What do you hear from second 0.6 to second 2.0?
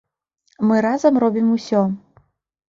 Мы разам робім усё!